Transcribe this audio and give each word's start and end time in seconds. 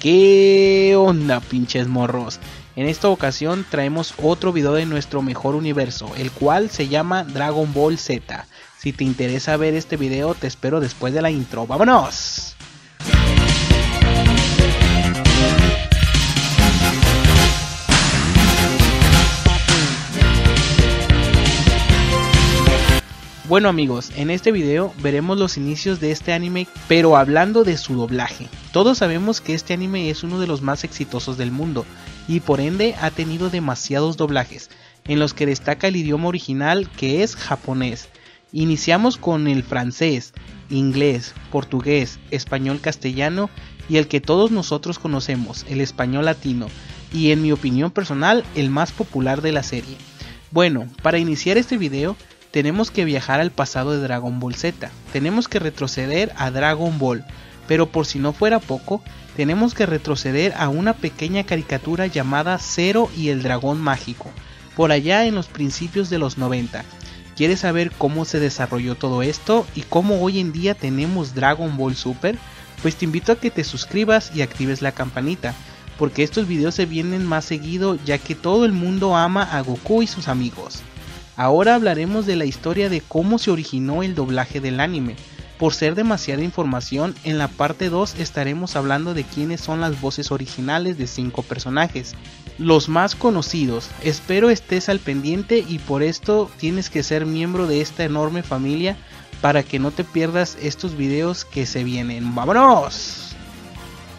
¿Qué 0.00 0.94
onda 0.94 1.40
pinches 1.40 1.88
morros? 1.88 2.38
En 2.76 2.86
esta 2.86 3.08
ocasión 3.08 3.64
traemos 3.70 4.12
otro 4.22 4.52
video 4.52 4.74
de 4.74 4.84
nuestro 4.84 5.22
mejor 5.22 5.54
universo, 5.54 6.12
el 6.18 6.30
cual 6.30 6.68
se 6.68 6.88
llama 6.88 7.24
Dragon 7.24 7.72
Ball 7.72 7.96
Z. 7.96 8.46
Si 8.78 8.92
te 8.92 9.04
interesa 9.04 9.56
ver 9.56 9.72
este 9.74 9.96
video, 9.96 10.34
te 10.34 10.46
espero 10.46 10.80
después 10.80 11.14
de 11.14 11.22
la 11.22 11.30
intro. 11.30 11.66
¡Vámonos! 11.66 12.56
Bueno 23.48 23.68
amigos, 23.68 24.10
en 24.16 24.30
este 24.30 24.50
video 24.50 24.92
veremos 25.00 25.38
los 25.38 25.56
inicios 25.56 26.00
de 26.00 26.10
este 26.10 26.32
anime, 26.32 26.66
pero 26.88 27.16
hablando 27.16 27.62
de 27.62 27.76
su 27.76 27.94
doblaje. 27.94 28.48
Todos 28.72 28.98
sabemos 28.98 29.40
que 29.40 29.54
este 29.54 29.72
anime 29.72 30.10
es 30.10 30.24
uno 30.24 30.40
de 30.40 30.48
los 30.48 30.62
más 30.62 30.82
exitosos 30.82 31.38
del 31.38 31.52
mundo, 31.52 31.86
y 32.26 32.40
por 32.40 32.60
ende 32.60 32.96
ha 33.00 33.12
tenido 33.12 33.48
demasiados 33.48 34.16
doblajes, 34.16 34.68
en 35.04 35.20
los 35.20 35.32
que 35.32 35.46
destaca 35.46 35.86
el 35.86 35.94
idioma 35.94 36.26
original 36.26 36.90
que 36.90 37.22
es 37.22 37.36
japonés. 37.36 38.08
Iniciamos 38.50 39.16
con 39.16 39.46
el 39.46 39.62
francés, 39.62 40.32
inglés, 40.68 41.32
portugués, 41.52 42.18
español 42.32 42.80
castellano 42.80 43.48
y 43.88 43.98
el 43.98 44.08
que 44.08 44.20
todos 44.20 44.50
nosotros 44.50 44.98
conocemos, 44.98 45.64
el 45.68 45.80
español 45.80 46.24
latino, 46.24 46.66
y 47.12 47.30
en 47.30 47.42
mi 47.42 47.52
opinión 47.52 47.92
personal 47.92 48.44
el 48.56 48.70
más 48.70 48.90
popular 48.90 49.40
de 49.40 49.52
la 49.52 49.62
serie. 49.62 49.96
Bueno, 50.50 50.88
para 51.02 51.18
iniciar 51.18 51.58
este 51.58 51.78
video, 51.78 52.16
tenemos 52.56 52.90
que 52.90 53.04
viajar 53.04 53.38
al 53.38 53.50
pasado 53.50 53.92
de 53.92 53.98
Dragon 53.98 54.40
Ball 54.40 54.54
Z, 54.54 54.90
tenemos 55.12 55.46
que 55.46 55.58
retroceder 55.58 56.32
a 56.38 56.50
Dragon 56.50 56.98
Ball, 56.98 57.22
pero 57.68 57.90
por 57.90 58.06
si 58.06 58.18
no 58.18 58.32
fuera 58.32 58.60
poco, 58.60 59.02
tenemos 59.36 59.74
que 59.74 59.84
retroceder 59.84 60.54
a 60.56 60.70
una 60.70 60.94
pequeña 60.94 61.44
caricatura 61.44 62.06
llamada 62.06 62.56
Zero 62.56 63.10
y 63.14 63.28
el 63.28 63.42
Dragón 63.42 63.78
Mágico, 63.78 64.30
por 64.74 64.90
allá 64.90 65.26
en 65.26 65.34
los 65.34 65.48
principios 65.48 66.08
de 66.08 66.18
los 66.18 66.38
90. 66.38 66.82
¿Quieres 67.36 67.60
saber 67.60 67.92
cómo 67.92 68.24
se 68.24 68.40
desarrolló 68.40 68.94
todo 68.94 69.20
esto 69.20 69.66
y 69.74 69.82
cómo 69.82 70.22
hoy 70.22 70.40
en 70.40 70.52
día 70.52 70.72
tenemos 70.72 71.34
Dragon 71.34 71.76
Ball 71.76 71.94
Super? 71.94 72.38
Pues 72.80 72.96
te 72.96 73.04
invito 73.04 73.32
a 73.32 73.36
que 73.38 73.50
te 73.50 73.64
suscribas 73.64 74.34
y 74.34 74.40
actives 74.40 74.80
la 74.80 74.92
campanita, 74.92 75.54
porque 75.98 76.22
estos 76.22 76.48
videos 76.48 76.74
se 76.74 76.86
vienen 76.86 77.26
más 77.26 77.44
seguido 77.44 77.98
ya 78.06 78.16
que 78.16 78.34
todo 78.34 78.64
el 78.64 78.72
mundo 78.72 79.14
ama 79.14 79.42
a 79.42 79.60
Goku 79.60 80.00
y 80.00 80.06
sus 80.06 80.26
amigos. 80.26 80.82
Ahora 81.36 81.74
hablaremos 81.74 82.24
de 82.24 82.34
la 82.34 82.46
historia 82.46 82.88
de 82.88 83.02
cómo 83.02 83.38
se 83.38 83.50
originó 83.50 84.02
el 84.02 84.14
doblaje 84.14 84.60
del 84.60 84.80
anime. 84.80 85.16
Por 85.58 85.74
ser 85.74 85.94
demasiada 85.94 86.42
información, 86.42 87.14
en 87.24 87.38
la 87.38 87.48
parte 87.48 87.90
2 87.90 88.16
estaremos 88.18 88.74
hablando 88.76 89.12
de 89.12 89.24
quiénes 89.24 89.60
son 89.60 89.80
las 89.80 90.00
voces 90.00 90.30
originales 90.30 90.96
de 90.96 91.06
5 91.06 91.42
personajes, 91.42 92.14
los 92.58 92.88
más 92.88 93.14
conocidos. 93.14 93.90
Espero 94.02 94.50
estés 94.50 94.88
al 94.88 94.98
pendiente 94.98 95.64
y 95.66 95.78
por 95.78 96.02
esto 96.02 96.50
tienes 96.58 96.88
que 96.88 97.02
ser 97.02 97.26
miembro 97.26 97.66
de 97.66 97.80
esta 97.82 98.04
enorme 98.04 98.42
familia 98.42 98.96
para 99.40 99.62
que 99.62 99.78
no 99.78 99.90
te 99.90 100.04
pierdas 100.04 100.56
estos 100.62 100.96
videos 100.96 101.44
que 101.44 101.66
se 101.66 101.84
vienen. 101.84 102.34
¡Vámonos! 102.34 103.34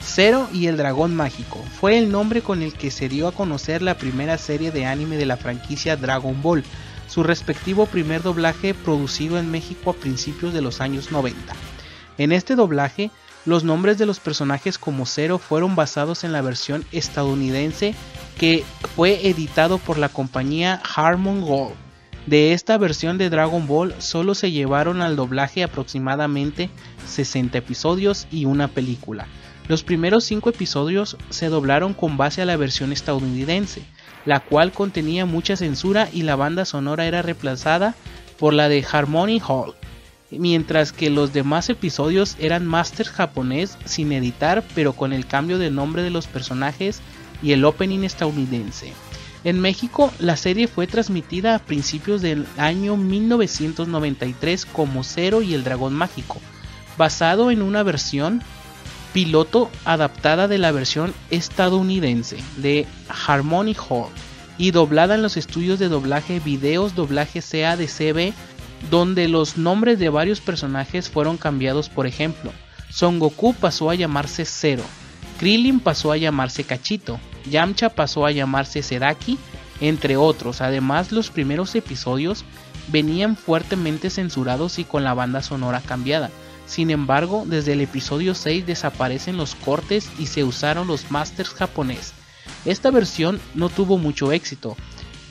Zero 0.04 0.48
y 0.54 0.68
el 0.68 0.78
Dragón 0.78 1.16
Mágico 1.16 1.64
fue 1.80 1.98
el 1.98 2.12
nombre 2.12 2.42
con 2.42 2.62
el 2.62 2.74
que 2.74 2.92
se 2.92 3.10
dio 3.10 3.28
a 3.28 3.32
conocer 3.32 3.82
la 3.82 3.98
primera 3.98 4.38
serie 4.38 4.72
de 4.72 4.86
anime 4.86 5.18
de 5.18 5.26
la 5.26 5.38
franquicia 5.38 5.98
Dragon 5.98 6.42
Ball 6.42 6.64
su 7.08 7.24
respectivo 7.24 7.86
primer 7.86 8.22
doblaje 8.22 8.74
producido 8.74 9.40
en 9.40 9.50
México 9.50 9.92
a 9.92 9.94
principios 9.94 10.54
de 10.54 10.62
los 10.62 10.82
años 10.82 11.12
90. 11.12 11.54
En 12.18 12.32
este 12.32 12.56
doblaje, 12.56 13.12
los 13.46 13.64
nombres 13.64 13.98
de 13.98 14.06
los 14.06 14.20
personajes 14.20 14.78
como 14.78 15.06
Zero 15.06 15.38
fueron 15.38 15.76
basados 15.76 16.24
en 16.24 16.32
la 16.32 16.42
versión 16.42 16.86
estadounidense 16.92 17.96
que 18.38 18.64
fue 18.96 19.28
editado 19.30 19.78
por 19.78 19.98
la 19.98 20.10
compañía 20.10 20.82
Harmon 20.96 21.42
Gold. 21.42 21.76
De 22.26 22.52
esta 22.52 22.78
versión 22.78 23.18
de 23.18 23.30
Dragon 23.30 23.68
Ball 23.68 23.96
solo 24.00 24.36
se 24.36 24.52
llevaron 24.52 25.02
al 25.02 25.16
doblaje 25.16 25.64
aproximadamente 25.64 26.70
60 27.06 27.58
episodios 27.58 28.28
y 28.30 28.44
una 28.44 28.68
película. 28.68 29.28
Los 29.70 29.84
primeros 29.84 30.26
5 30.26 30.50
episodios 30.50 31.16
se 31.30 31.48
doblaron 31.48 31.94
con 31.94 32.18
base 32.18 32.42
a 32.42 32.46
la 32.46 32.58
versión 32.58 32.92
estadounidense, 32.92 33.82
la 34.26 34.40
cual 34.40 34.72
contenía 34.72 35.26
mucha 35.26 35.56
censura 35.56 36.10
y 36.12 36.24
la 36.24 36.36
banda 36.36 36.66
sonora 36.66 37.06
era 37.06 37.22
reemplazada 37.22 37.96
por 38.38 38.54
la 38.54 38.70
de 38.70 38.86
Harmony 38.90 39.42
Hall, 39.46 39.74
mientras 40.32 40.92
que 40.92 41.10
los 41.10 41.34
demás 41.34 41.70
episodios 41.70 42.36
eran 42.40 42.66
master 42.66 43.08
japonés 43.08 43.78
sin 43.86 44.12
editar 44.12 44.64
pero 44.76 44.94
con 44.94 45.14
el 45.14 45.26
cambio 45.26 45.58
de 45.58 45.72
nombre 45.72 46.04
de 46.04 46.10
los 46.10 46.28
personajes 46.28 47.02
y 47.42 47.52
el 47.52 47.66
opening 47.66 48.04
estadounidense. 48.04 48.94
En 49.44 49.62
México, 49.62 50.12
la 50.20 50.36
serie 50.36 50.68
fue 50.68 50.88
transmitida 50.88 51.56
a 51.56 51.60
principios 51.60 52.22
del 52.22 52.46
año 52.58 52.98
1993 52.98 54.66
como 54.66 55.04
Cero 55.04 55.42
y 55.42 55.54
el 55.54 55.64
Dragón 55.64 55.94
Mágico, 55.94 56.42
basado 56.98 57.52
en 57.52 57.62
una 57.62 57.84
versión 57.84 58.42
piloto 59.14 59.70
adaptada 59.86 60.48
de 60.48 60.58
la 60.58 60.72
versión 60.72 61.14
estadounidense 61.32 62.38
de 62.58 62.86
Harmony 63.26 63.76
Hall 63.90 64.10
y 64.58 64.72
doblada 64.72 65.16
en 65.16 65.22
los 65.22 65.38
estudios 65.38 65.80
de 65.80 65.90
doblaje 65.90 66.40
Videos 66.40 66.96
Doblaje 66.96 67.42
CA 67.42 67.78
de 67.78 67.88
CB, 67.88 68.34
donde 68.90 69.28
los 69.28 69.58
nombres 69.58 70.00
de 70.00 70.10
varios 70.10 70.42
personajes 70.42 71.10
fueron 71.10 71.38
cambiados, 71.38 71.90
por 71.90 72.08
ejemplo, 72.08 72.52
Son 72.90 73.20
Goku 73.20 73.54
pasó 73.54 73.90
a 73.90 73.96
llamarse 73.96 74.46
Zero, 74.46 74.84
Krillin 75.40 75.80
pasó 75.80 76.12
a 76.12 76.18
llamarse 76.18 76.64
Cachito, 76.64 77.20
Yamcha 77.50 77.90
pasó 77.90 78.26
a 78.26 78.32
llamarse 78.32 78.82
Sedaki, 78.82 79.38
entre 79.80 80.18
otros. 80.18 80.62
Además, 80.62 81.12
los 81.12 81.30
primeros 81.30 81.76
episodios 81.76 82.44
venían 82.88 83.36
fuertemente 83.36 84.10
censurados 84.10 84.80
y 84.80 84.84
con 84.84 85.04
la 85.04 85.14
banda 85.14 85.44
sonora 85.44 85.82
cambiada 85.82 86.32
sin 86.68 86.92
embargo, 86.92 87.46
desde 87.48 87.74
el 87.74 87.82
episodio 87.82 88.36
6 88.36 88.68
desaparecen 88.68 89.38
los 89.38 89.56
cortes 89.56 90.10
y 90.20 90.28
se 90.28 90.44
usaron 90.44 90.86
los 90.86 91.10
masters 91.10 91.50
japonés. 91.50 92.14
Esta 92.66 92.92
versión 92.92 93.40
no 93.56 93.70
tuvo 93.70 93.98
mucho 93.98 94.34
éxito, 94.34 94.76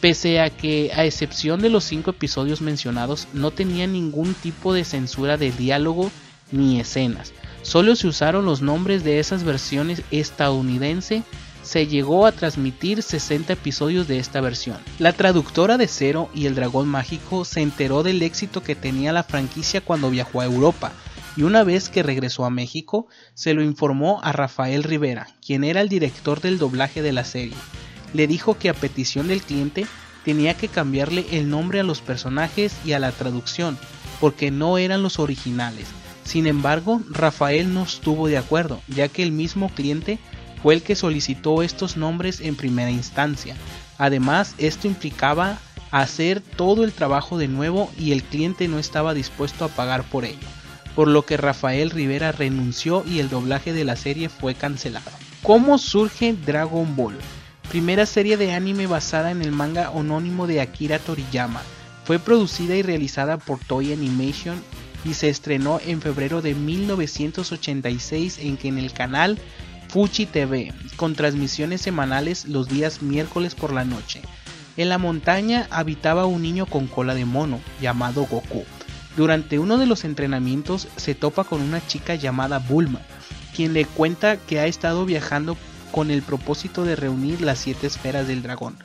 pese 0.01 0.41
a 0.41 0.49
que, 0.49 0.91
a 0.95 1.05
excepción 1.05 1.61
de 1.61 1.69
los 1.69 1.85
5 1.85 2.11
episodios 2.11 2.63
mencionados, 2.63 3.29
no 3.35 3.51
tenía 3.51 3.87
ningún 3.87 4.33
tipo 4.33 4.73
de 4.73 4.85
censura 4.85 5.37
de 5.37 5.53
diálogo 5.53 6.11
ni 6.51 6.81
escenas. 6.81 7.33
Solo 7.61 7.97
se 7.97 8.07
usaron 8.07 8.47
los 8.47 8.63
nombres 8.63 9.05
de 9.05 9.19
esas 9.19 9.45
versiones 9.45 10.03
estadounidense 10.11 11.23
se 11.63 11.89
llegó 11.89 12.27
a 12.27 12.33
transmitir 12.33 13.03
60 13.03 13.53
episodios 13.53 14.07
de 14.07 14.21
esta 14.21 14.41
versión. 14.41 14.79
La 15.01 15.13
traductora 15.13 15.77
de 15.77 15.89
Zero 15.89 16.31
y 16.33 16.47
el 16.47 16.55
Dragón 16.55 16.87
Mágico 16.87 17.45
se 17.45 17.61
enteró 17.61 18.05
del 18.05 18.23
éxito 18.23 18.63
que 18.63 18.77
tenía 18.77 19.13
la 19.13 19.25
franquicia 19.25 19.81
cuando 19.81 20.09
viajó 20.09 20.41
a 20.41 20.45
Europa 20.45 20.93
y 21.37 21.43
una 21.43 21.65
vez 21.65 21.89
que 21.91 22.03
regresó 22.03 22.45
a 22.45 22.51
México 22.51 23.07
se 23.35 23.55
lo 23.55 23.63
informó 23.63 24.21
a 24.23 24.33
Rafael 24.33 24.83
Rivera, 24.83 25.29
quien 25.45 25.65
era 25.65 25.83
el 25.83 25.89
director 25.89 26.41
del 26.41 26.59
doblaje 26.59 27.03
de 27.03 27.13
la 27.13 27.25
serie. 27.25 27.57
Le 28.15 28.27
dijo 28.27 28.59
que 28.59 28.71
a 28.71 28.75
petición 28.75 29.29
del 29.29 29.43
cliente 29.43 29.87
tenía 30.25 30.55
que 30.55 30.69
cambiarle 30.69 31.27
el 31.31 31.51
nombre 31.51 31.81
a 31.81 31.85
los 31.85 32.01
personajes 32.01 32.75
y 32.85 32.93
a 32.93 32.99
la 32.99 33.13
traducción, 33.13 33.79
porque 34.19 34.51
no 34.51 34.79
eran 34.79 35.03
los 35.03 35.19
originales. 35.19 35.87
Sin 36.25 36.47
embargo, 36.47 37.03
Rafael 37.11 37.73
no 37.73 37.85
estuvo 37.85 38.27
de 38.27 38.39
acuerdo, 38.39 38.81
ya 38.89 39.09
que 39.09 39.23
el 39.23 39.31
mismo 39.31 39.69
cliente 39.69 40.19
fue 40.63 40.75
el 40.75 40.83
que 40.83 40.97
solicitó 40.97 41.63
estos 41.63 41.97
nombres 41.97 42.41
en 42.41 42.57
primera 42.57 42.91
instancia. 42.91 43.55
Además, 43.99 44.55
esto 44.59 44.89
implicaba 44.89 45.59
hacer 45.93 46.41
todo 46.41 46.83
el 46.83 46.93
trabajo 46.93 47.39
de 47.39 47.47
nuevo 47.47 47.91
y 47.99 48.13
el 48.13 48.25
cliente 48.25 48.67
no 48.67 48.79
estaba 48.79 49.15
dispuesto 49.15 49.65
a 49.65 49.69
pagar 49.69 50.03
por 50.03 50.25
ello 50.25 50.47
por 50.97 51.09
lo 51.09 51.27
que 51.27 51.37
Rafael 51.37 51.91
Rivera 51.91 52.33
renunció 52.33 53.05
y 53.07 53.21
el 53.21 53.29
doblaje 53.29 53.75
de 53.75 53.85
la 53.85 53.97
serie 53.97 54.31
fue 54.31 54.55
cancelado. 54.55 55.11
¿Cómo 55.43 55.77
surge 55.77 56.33
Dragon 56.33 56.97
Ball? 56.97 57.19
Primera 57.69 58.07
serie 58.07 58.39
de 58.39 58.55
anime 58.55 58.87
basada 58.87 59.31
en 59.31 59.43
el 59.43 59.53
manga 59.53 59.91
homónimo 59.91 60.47
de 60.47 60.63
Akira 60.63 60.99
Toriyama. 60.99 61.61
Fue 62.05 62.19
producida 62.19 62.77
y 62.77 62.83
realizada 62.83 63.37
por 63.37 63.59
Toei 63.59 63.93
Animation 63.93 64.63
y 65.05 65.13
se 65.13 65.29
estrenó 65.29 65.81
en 65.85 66.01
febrero 66.01 66.41
de 66.41 66.55
1986 66.55 68.39
en 68.39 68.57
que 68.57 68.69
en 68.69 68.79
el 68.79 68.93
canal 68.93 69.39
Fuji 69.89 70.25
TV, 70.25 70.73
con 70.97 71.15
transmisiones 71.15 71.83
semanales 71.83 72.47
los 72.47 72.69
días 72.69 73.03
miércoles 73.03 73.55
por 73.55 73.75
la 73.75 73.85
noche. 73.85 74.23
En 74.79 74.89
la 74.89 74.97
montaña 74.97 75.67
habitaba 75.71 76.25
un 76.25 76.41
niño 76.41 76.65
con 76.65 76.87
cola 76.87 77.15
de 77.15 77.27
mono 77.27 77.61
llamado 77.83 78.25
Goku 78.25 78.65
durante 79.17 79.59
uno 79.59 79.79
de 79.79 79.87
los 79.87 80.05
entrenamientos 80.05 80.89
se 80.97 81.15
topa 81.15 81.45
con 81.45 81.63
una 81.63 81.85
chica 81.87 82.15
llamada 82.15 82.59
Bulma, 82.59 83.01
quien 83.55 83.73
le 83.73 83.85
cuenta 83.87 84.37
que 84.37 84.61
ha 84.61 84.67
estado 84.67 85.07
viajando 85.07 85.57
con 85.91 86.11
el 86.11 86.23
propósito 86.23 86.85
de 86.85 86.97
reunir 86.97 87.41
las 87.41 87.59
siete 87.59 87.87
esferas 87.87 88.29
del 88.29 88.43
dragón, 88.43 88.77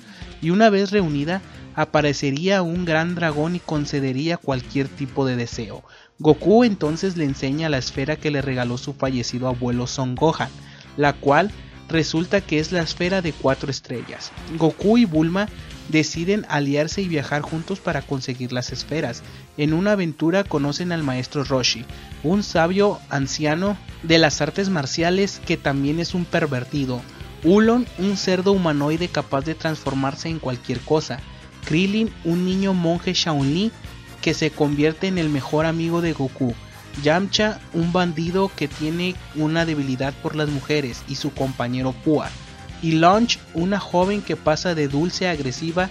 y 0.42 0.50
una 0.50 0.70
vez 0.70 0.92
reunida 0.92 1.42
aparecería 1.76 2.62
un 2.62 2.86
gran 2.86 3.16
dragón 3.16 3.56
y 3.56 3.60
concedería 3.60 4.38
cualquier 4.38 4.88
tipo 4.88 5.26
de 5.26 5.36
deseo. 5.36 5.84
Goku 6.20 6.64
entonces 6.64 7.18
le 7.18 7.26
enseña 7.26 7.70
la 7.70 7.78
esfera 7.78 8.16
que 8.16 8.32
le 8.32 8.42
regaló 8.42 8.78
su 8.78 8.94
fallecido 8.94 9.48
abuelo 9.48 9.88
Son 9.88 10.16
Gohan, 10.16 10.50
la 10.98 11.14
cual 11.14 11.52
resulta 11.90 12.42
que 12.42 12.60
es 12.60 12.72
la 12.72 12.82
esfera 12.82 13.22
de 13.22 13.34
cuatro 13.34 13.70
estrellas. 13.70 14.32
Goku 14.58 14.98
y 14.98 15.06
Bulma 15.06 15.48
deciden 15.90 16.46
aliarse 16.50 17.02
y 17.02 17.08
viajar 17.08 17.42
juntos 17.42 17.80
para 17.80 18.02
conseguir 18.02 18.54
las 18.54 18.72
esferas. 18.72 19.24
En 19.58 19.74
una 19.74 19.94
aventura 19.94 20.44
conocen 20.44 20.92
al 20.92 21.04
maestro 21.04 21.44
Roshi, 21.44 21.86
un 22.24 22.44
sabio 22.44 23.00
anciano 23.10 23.78
de 24.04 24.18
las 24.18 24.42
artes 24.42 24.70
marciales 24.70 25.42
que 25.46 25.58
también 25.58 26.00
es 26.00 26.14
un 26.14 26.26
pervertido. 26.26 27.02
Ulon, 27.44 27.88
un 27.98 28.18
cerdo 28.18 28.52
humanoide 28.52 29.08
capaz 29.08 29.42
de 29.42 29.56
transformarse 29.56 30.30
en 30.30 30.40
cualquier 30.40 30.80
cosa. 30.80 31.20
Krillin, 31.66 32.12
un 32.24 32.46
niño 32.46 32.74
monje 32.74 33.14
Shaolin 33.14 33.72
que 34.22 34.34
se 34.34 34.52
convierte 34.52 35.08
en 35.08 35.18
el 35.18 35.30
mejor 35.30 35.66
amigo 35.66 36.02
de 36.02 36.14
Goku. 36.14 36.54
Yamcha, 37.04 37.60
un 37.74 37.94
bandido 37.94 38.52
que 38.56 38.68
tiene 38.68 39.16
una 39.36 39.66
debilidad 39.66 40.14
por 40.22 40.36
las 40.36 40.50
mujeres, 40.50 41.04
y 41.08 41.16
su 41.16 41.34
compañero 41.34 41.94
Puar. 41.94 42.32
Y 42.82 42.94
Launch, 42.94 43.40
una 43.54 43.80
joven 43.80 44.22
que 44.22 44.36
pasa 44.36 44.76
de 44.76 44.88
dulce 44.88 45.28
a 45.28 45.32
agresiva 45.32 45.90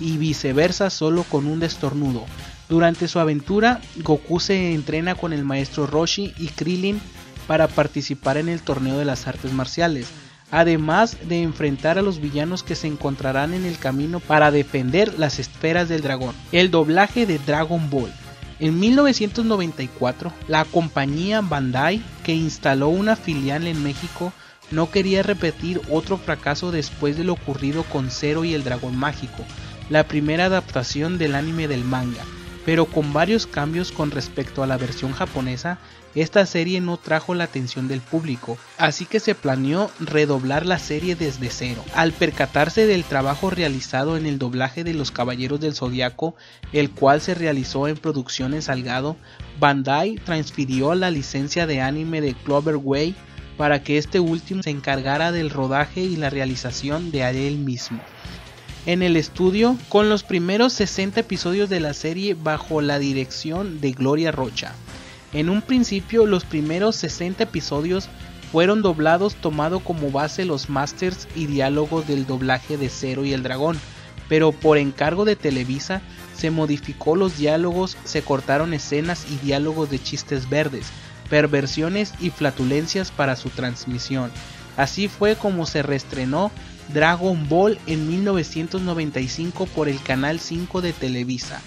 y 0.00 0.16
viceversa 0.16 0.90
solo 0.90 1.24
con 1.24 1.46
un 1.46 1.60
destornudo. 1.60 2.24
Durante 2.68 3.06
su 3.06 3.18
aventura, 3.18 3.80
Goku 3.96 4.40
se 4.40 4.72
entrena 4.72 5.14
con 5.14 5.32
el 5.32 5.44
maestro 5.44 5.86
Roshi 5.86 6.32
y 6.38 6.48
Krillin 6.48 7.00
para 7.46 7.68
participar 7.68 8.36
en 8.36 8.48
el 8.48 8.62
torneo 8.62 8.98
de 8.98 9.04
las 9.04 9.26
artes 9.26 9.52
marciales, 9.52 10.08
además 10.50 11.16
de 11.28 11.42
enfrentar 11.42 11.98
a 11.98 12.02
los 12.02 12.20
villanos 12.20 12.62
que 12.62 12.74
se 12.74 12.86
encontrarán 12.86 13.54
en 13.54 13.64
el 13.64 13.78
camino 13.78 14.20
para 14.20 14.50
defender 14.50 15.18
las 15.18 15.38
esferas 15.38 15.88
del 15.88 16.02
dragón. 16.02 16.34
El 16.50 16.70
doblaje 16.70 17.26
de 17.26 17.38
Dragon 17.38 17.90
Ball. 17.90 18.12
En 18.58 18.78
1994, 18.78 20.32
la 20.46 20.64
compañía 20.64 21.40
Bandai, 21.40 22.02
que 22.22 22.34
instaló 22.34 22.88
una 22.88 23.16
filial 23.16 23.66
en 23.66 23.82
México, 23.82 24.32
no 24.72 24.90
quería 24.90 25.22
repetir 25.22 25.80
otro 25.90 26.18
fracaso 26.18 26.72
después 26.72 27.16
de 27.16 27.24
lo 27.24 27.34
ocurrido 27.34 27.84
con 27.84 28.10
Zero 28.10 28.44
y 28.44 28.54
el 28.54 28.64
Dragón 28.64 28.96
Mágico, 28.96 29.44
la 29.88 30.08
primera 30.08 30.46
adaptación 30.46 31.18
del 31.18 31.34
anime 31.34 31.68
del 31.68 31.84
manga, 31.84 32.22
pero 32.64 32.86
con 32.86 33.12
varios 33.12 33.46
cambios 33.46 33.92
con 33.92 34.10
respecto 34.10 34.62
a 34.62 34.66
la 34.66 34.78
versión 34.78 35.12
japonesa, 35.12 35.78
esta 36.14 36.44
serie 36.44 36.80
no 36.80 36.98
trajo 36.98 37.34
la 37.34 37.44
atención 37.44 37.88
del 37.88 38.00
público, 38.00 38.58
así 38.76 39.06
que 39.06 39.18
se 39.18 39.34
planeó 39.34 39.90
redoblar 39.98 40.66
la 40.66 40.78
serie 40.78 41.16
desde 41.16 41.48
cero. 41.48 41.82
Al 41.94 42.12
percatarse 42.12 42.86
del 42.86 43.04
trabajo 43.04 43.48
realizado 43.48 44.18
en 44.18 44.26
el 44.26 44.38
doblaje 44.38 44.84
de 44.84 44.92
Los 44.92 45.10
Caballeros 45.10 45.60
del 45.60 45.74
Zodiaco, 45.74 46.34
el 46.72 46.90
cual 46.90 47.22
se 47.22 47.34
realizó 47.34 47.88
en 47.88 47.96
producciones 47.96 48.66
Salgado, 48.66 49.16
Bandai 49.58 50.16
transfirió 50.16 50.94
la 50.94 51.10
licencia 51.10 51.66
de 51.66 51.80
anime 51.80 52.20
de 52.20 52.34
Clover 52.34 52.76
Way 52.76 53.14
para 53.56 53.82
que 53.82 53.98
este 53.98 54.20
último 54.20 54.62
se 54.62 54.70
encargara 54.70 55.32
del 55.32 55.50
rodaje 55.50 56.00
y 56.00 56.16
la 56.16 56.30
realización 56.30 57.10
de 57.10 57.48
él 57.48 57.58
mismo 57.58 58.00
en 58.84 59.02
el 59.02 59.16
estudio 59.16 59.76
con 59.88 60.08
los 60.08 60.24
primeros 60.24 60.72
60 60.72 61.20
episodios 61.20 61.70
de 61.70 61.80
la 61.80 61.94
serie 61.94 62.34
bajo 62.34 62.80
la 62.80 62.98
dirección 62.98 63.80
de 63.80 63.92
Gloria 63.92 64.32
Rocha. 64.32 64.72
En 65.32 65.48
un 65.48 65.62
principio 65.62 66.26
los 66.26 66.44
primeros 66.44 66.96
60 66.96 67.44
episodios 67.44 68.08
fueron 68.50 68.82
doblados 68.82 69.36
tomando 69.36 69.80
como 69.80 70.10
base 70.10 70.44
los 70.44 70.68
masters 70.68 71.28
y 71.36 71.46
diálogos 71.46 72.06
del 72.08 72.26
doblaje 72.26 72.76
de 72.76 72.88
Cero 72.88 73.24
y 73.24 73.32
el 73.32 73.42
Dragón, 73.44 73.78
pero 74.28 74.52
por 74.52 74.78
encargo 74.78 75.24
de 75.24 75.36
Televisa 75.36 76.02
se 76.36 76.50
modificó 76.50 77.14
los 77.14 77.38
diálogos, 77.38 77.96
se 78.04 78.22
cortaron 78.22 78.74
escenas 78.74 79.26
y 79.30 79.36
diálogos 79.36 79.90
de 79.90 80.02
chistes 80.02 80.50
verdes, 80.50 80.86
perversiones 81.32 82.12
y 82.20 82.28
flatulencias 82.28 83.10
para 83.10 83.36
su 83.36 83.48
transmisión. 83.48 84.30
Así 84.76 85.08
fue 85.08 85.34
como 85.34 85.64
se 85.64 85.82
reestrenó 85.82 86.52
Dragon 86.92 87.48
Ball 87.48 87.78
en 87.86 88.06
1995 88.06 89.64
por 89.64 89.88
el 89.88 89.98
canal 90.02 90.40
5 90.40 90.82
de 90.82 90.92
Televisa 90.92 91.62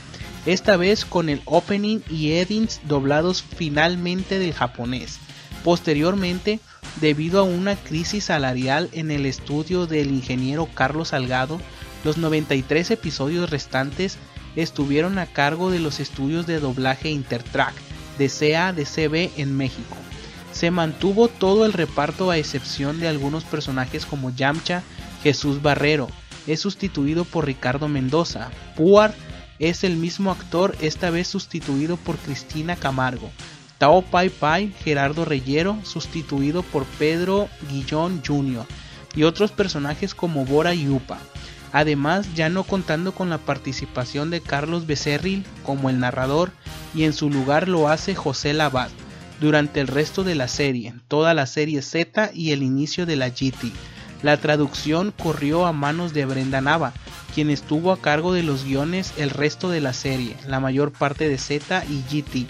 esta 0.45 0.77
vez 0.77 1.03
con 1.03 1.29
el 1.29 1.41
opening 1.45 2.01
y 2.07 2.33
edits 2.33 2.79
doblados 2.83 3.41
finalmente 3.41 4.37
del 4.37 4.53
japonés. 4.53 5.17
Posteriormente, 5.63 6.59
debido 7.01 7.39
a 7.39 7.43
una 7.43 7.75
crisis 7.75 8.25
salarial 8.25 8.89
en 8.91 9.09
el 9.09 9.25
estudio 9.25 9.87
del 9.87 10.11
ingeniero 10.11 10.69
Carlos 10.71 11.07
Salgado, 11.07 11.59
los 12.03 12.19
93 12.19 12.91
episodios 12.91 13.49
restantes 13.49 14.19
estuvieron 14.55 15.17
a 15.17 15.25
cargo 15.25 15.71
de 15.71 15.79
los 15.79 15.99
estudios 15.99 16.45
de 16.45 16.59
doblaje 16.59 17.09
Intertrack 17.09 17.73
de 18.17 18.29
CA 18.29 18.73
en 19.37 19.57
México. 19.57 19.95
Se 20.51 20.71
mantuvo 20.71 21.27
todo 21.27 21.65
el 21.65 21.73
reparto 21.73 22.31
a 22.31 22.37
excepción 22.37 22.99
de 22.99 23.07
algunos 23.07 23.43
personajes 23.43 24.05
como 24.05 24.29
Yamcha, 24.29 24.83
Jesús 25.21 25.61
Barrero, 25.61 26.07
es 26.47 26.59
sustituido 26.59 27.25
por 27.25 27.45
Ricardo 27.45 27.87
Mendoza, 27.87 28.49
Puar 28.75 29.13
es 29.57 29.83
el 29.83 29.95
mismo 29.95 30.31
actor, 30.31 30.75
esta 30.81 31.09
vez 31.09 31.27
sustituido 31.27 31.97
por 31.97 32.17
Cristina 32.17 32.75
Camargo. 32.75 33.31
Tao 33.77 34.01
Pai 34.01 34.29
Pai, 34.29 34.73
Gerardo 34.83 35.25
Reyero, 35.25 35.77
sustituido 35.83 36.61
por 36.61 36.85
Pedro 36.85 37.49
Guillón 37.69 38.21
Jr. 38.25 38.65
y 39.15 39.23
otros 39.23 39.51
personajes 39.51 40.13
como 40.13 40.45
Bora 40.45 40.73
y 40.73 40.87
Upa. 40.87 41.17
Además, 41.71 42.27
ya 42.35 42.49
no 42.49 42.63
contando 42.63 43.13
con 43.13 43.29
la 43.29 43.37
participación 43.37 44.29
de 44.29 44.41
Carlos 44.41 44.85
Becerril 44.85 45.45
como 45.63 45.89
el 45.89 45.99
narrador 45.99 46.51
y 46.95 47.03
en 47.03 47.13
su 47.13 47.29
lugar 47.29 47.67
lo 47.67 47.89
hace 47.89 48.15
José 48.15 48.53
Labat 48.53 48.89
durante 49.39 49.81
el 49.81 49.87
resto 49.87 50.23
de 50.23 50.35
la 50.35 50.47
serie, 50.47 50.93
toda 51.07 51.33
la 51.33 51.45
serie 51.45 51.81
Z 51.81 52.31
y 52.33 52.51
el 52.51 52.63
inicio 52.63 53.05
de 53.05 53.17
la 53.17 53.29
GT. 53.29 53.71
La 54.23 54.37
traducción 54.37 55.11
corrió 55.11 55.65
a 55.65 55.73
manos 55.73 56.13
de 56.13 56.25
Brenda 56.25 56.61
Nava, 56.61 56.93
quien 57.33 57.49
estuvo 57.49 57.91
a 57.91 58.01
cargo 58.01 58.33
de 58.33 58.43
los 58.43 58.63
guiones 58.63 59.13
el 59.17 59.29
resto 59.29 59.69
de 59.69 59.81
la 59.81 59.93
serie, 59.93 60.37
la 60.47 60.59
mayor 60.59 60.91
parte 60.93 61.27
de 61.27 61.37
Z 61.37 61.83
y 61.85 62.01
GT, 62.09 62.47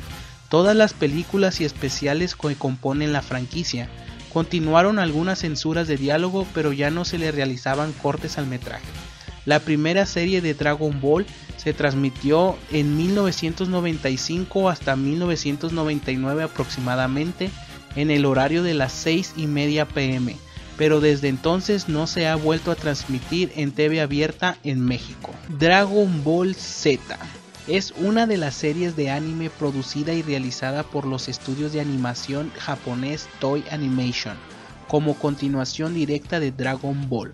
todas 0.50 0.76
las 0.76 0.94
películas 0.94 1.60
y 1.60 1.66
especiales 1.66 2.36
que 2.36 2.56
componen 2.56 3.14
la 3.14 3.24
franquicia. 3.24 3.90
Continuaron 4.32 5.00
algunas 5.00 5.40
censuras 5.40 5.88
de 5.88 5.98
diálogo, 5.98 6.46
pero 6.54 6.72
ya 6.72 6.92
no 6.92 7.04
se 7.04 7.18
le 7.18 7.32
realizaban 7.32 7.94
cortes 7.94 8.38
al 8.38 8.46
metraje. 8.46 8.86
La 9.46 9.60
primera 9.60 10.06
serie 10.06 10.42
de 10.42 10.54
Dragon 10.54 11.00
Ball 11.00 11.26
se 11.58 11.74
transmitió 11.74 12.58
en 12.72 12.98
1995 12.98 14.70
hasta 14.70 14.96
1999 14.96 16.44
aproximadamente 16.44 17.50
en 17.96 18.12
el 18.12 18.26
horario 18.26 18.64
de 18.64 18.74
las 18.74 18.92
6 18.92 19.34
y 19.38 19.48
media 19.48 19.88
pm 19.88 20.36
pero 20.78 21.00
desde 21.00 21.30
entonces 21.30 21.88
no 21.88 22.08
se 22.08 22.28
ha 22.28 22.36
vuelto 22.36 22.72
a 22.72 22.76
transmitir 22.76 23.52
en 23.56 23.72
TV 23.72 24.02
abierta 24.02 24.58
en 24.64 24.82
México. 24.82 25.32
Dragon 25.58 26.24
Ball 26.24 26.56
Z 26.56 27.18
es 27.68 27.94
una 27.98 28.28
de 28.28 28.38
las 28.38 28.56
series 28.56 28.96
de 28.96 29.10
anime 29.10 29.50
producida 29.50 30.14
y 30.14 30.22
realizada 30.22 30.84
por 30.84 31.06
los 31.06 31.28
estudios 31.28 31.74
de 31.74 31.82
animación 31.82 32.52
japonés 32.58 33.28
Toy 33.40 33.64
Animation, 33.72 34.38
como 34.88 35.16
continuación 35.16 35.96
directa 35.96 36.40
de 36.40 36.52
Dragon 36.52 37.10
Ball, 37.10 37.34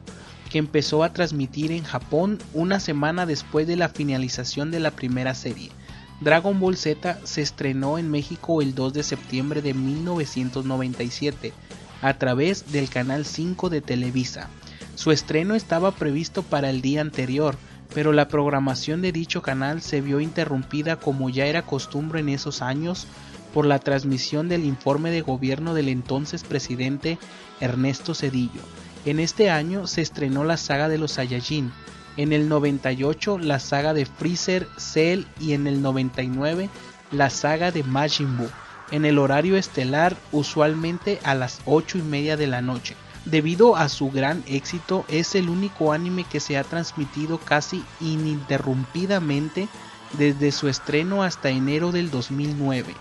que 0.52 0.58
empezó 0.60 1.04
a 1.04 1.14
transmitir 1.14 1.72
en 1.72 1.84
Japón 1.84 2.38
una 2.54 2.82
semana 2.82 3.26
después 3.26 3.68
de 3.68 3.78
la 3.78 3.88
finalización 3.88 4.70
de 4.70 4.82
la 4.82 4.92
primera 4.92 5.34
serie. 5.34 5.72
Dragon 6.20 6.60
Ball 6.60 6.76
Z 6.76 7.20
se 7.24 7.42
estrenó 7.42 7.98
en 7.98 8.12
México 8.12 8.62
el 8.62 8.76
2 8.76 8.94
de 8.94 9.04
septiembre 9.04 9.62
de 9.62 9.74
1997 9.74 11.54
a 12.02 12.14
través 12.16 12.72
del 12.72 12.90
canal 12.90 13.26
5 13.26 13.70
de 13.70 13.82
Televisa. 13.82 14.50
Su 14.96 15.12
estreno 15.12 15.56
estaba 15.56 15.92
previsto 15.92 16.44
para 16.44 16.70
el 16.70 16.82
día 16.82 17.00
anterior, 17.00 17.56
pero 17.94 18.12
la 18.12 18.28
programación 18.28 19.02
de 19.02 19.14
dicho 19.14 19.42
canal 19.42 19.82
se 19.82 20.02
vio 20.02 20.20
interrumpida 20.20 20.98
como 20.98 21.30
ya 21.30 21.46
era 21.46 21.62
costumbre 21.62 22.20
en 22.20 22.30
esos 22.30 22.62
años 22.62 23.08
por 23.54 23.66
la 23.66 23.80
transmisión 23.80 24.50
del 24.50 24.66
informe 24.66 25.12
de 25.12 25.22
gobierno 25.22 25.74
del 25.74 25.88
entonces 25.88 26.44
presidente 26.44 27.18
Ernesto 27.62 28.14
Cedillo. 28.14 28.62
En 29.06 29.20
este 29.20 29.50
año 29.50 29.88
se 29.88 30.02
estrenó 30.02 30.44
la 30.44 30.58
saga 30.58 30.88
de 30.88 30.98
los 30.98 31.14
Saiyajin, 31.14 31.72
en 32.18 32.34
el 32.34 32.50
98 32.50 33.40
la 33.40 33.60
saga 33.60 33.94
de 33.94 34.06
Freezer, 34.06 34.68
Cell 34.78 35.24
y 35.40 35.54
en 35.54 35.66
el 35.66 35.82
99 35.82 36.70
la 37.12 37.30
saga 37.30 37.72
de 37.72 37.84
Majin 37.84 38.38
Buu 38.38 38.50
en 38.92 39.06
el 39.06 39.18
horario 39.18 39.58
estelar 39.58 40.16
usualmente 40.32 41.20
a 41.24 41.34
las 41.34 41.62
8 41.66 41.98
y 41.98 42.02
media 42.02 42.38
de 42.38 42.48
la 42.48 42.62
noche. 42.62 42.96
Debido 43.26 43.76
a 43.76 43.88
su 43.90 44.12
gran 44.12 44.44
éxito 44.48 45.06
es 45.08 45.36
el 45.36 45.50
único 45.50 45.94
anime 45.94 46.26
que 46.26 46.40
se 46.40 46.58
ha 46.58 46.64
transmitido 46.64 47.38
casi 47.38 47.84
ininterrumpidamente 48.00 49.68
desde 50.18 50.52
su 50.52 50.68
estreno 50.68 51.24
hasta 51.24 51.50
enero 51.50 51.92
del 51.92 52.12
2009. 52.12 52.94